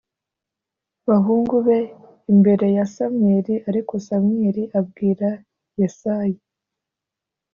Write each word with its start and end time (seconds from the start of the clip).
Bahungu 1.09 1.55
be 1.67 1.79
imbere 2.31 2.65
ya 2.77 2.85
samweli 2.95 3.55
ariko 3.69 3.93
samweli 4.07 4.63
abwira 4.79 5.29
yesayi 5.79 6.37